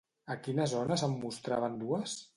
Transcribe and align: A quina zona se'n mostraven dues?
A 0.35 0.37
quina 0.47 0.65
zona 0.71 0.97
se'n 1.03 1.15
mostraven 1.27 1.81
dues? 1.87 2.21